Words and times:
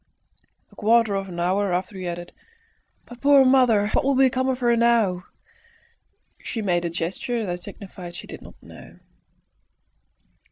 A 0.71 0.75
quarter 0.75 1.13
of 1.13 1.29
an 1.29 1.39
hour 1.39 1.71
after 1.71 1.95
he 1.95 2.07
added, 2.07 2.31
"My 3.07 3.15
poor 3.15 3.45
mother! 3.45 3.89
what 3.93 4.03
will 4.03 4.15
become 4.15 4.49
of 4.49 4.57
her 4.57 4.75
now?" 4.75 5.25
She 6.41 6.63
made 6.63 6.85
a 6.85 6.89
gesture 6.89 7.45
that 7.45 7.59
signified 7.59 8.15
she 8.15 8.25
did 8.25 8.41
not 8.41 8.55
know. 8.63 8.97